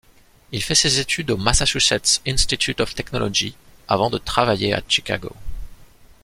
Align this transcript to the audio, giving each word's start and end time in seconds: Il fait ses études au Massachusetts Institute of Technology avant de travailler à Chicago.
Il 0.51 0.63
fait 0.63 0.73
ses 0.73 0.99
études 0.99 1.29
au 1.29 1.37
Massachusetts 1.37 2.21
Institute 2.25 2.79
of 2.81 2.95
Technology 2.95 3.53
avant 3.87 4.09
de 4.09 4.17
travailler 4.17 4.73
à 4.73 4.81
Chicago. 4.87 5.31